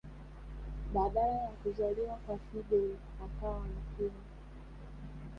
[0.93, 4.11] Baada ya kuzaliwa kwa Fidel akawa mkewe